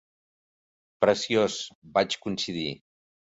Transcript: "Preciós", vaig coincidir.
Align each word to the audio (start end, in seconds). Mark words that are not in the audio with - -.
"Preciós", 1.05 1.59
vaig 1.99 2.17
coincidir. 2.25 2.65